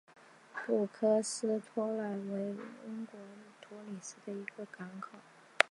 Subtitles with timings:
[0.51, 5.09] 布里斯托港是位于英国英格兰布里斯托的一座港口。